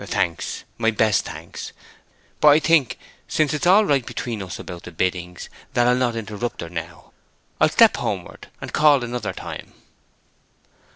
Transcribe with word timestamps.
"Thanks—my 0.03 0.89
best 0.89 1.25
thanks....But 1.25 2.47
I 2.47 2.57
think, 2.59 2.97
since 3.27 3.53
it 3.53 3.61
is 3.61 3.67
all 3.67 3.85
right 3.85 4.03
between 4.03 4.41
us 4.41 4.57
about 4.57 4.81
the 4.81 4.91
biddings, 4.91 5.47
that 5.75 5.85
I'll 5.85 5.93
not 5.95 6.15
interrupt 6.15 6.61
her 6.61 6.69
now. 6.71 7.11
I'll 7.59 7.69
step 7.69 7.97
homeward, 7.97 8.47
and 8.61 8.73
call 8.73 9.03
another 9.03 9.31
time." 9.31 9.73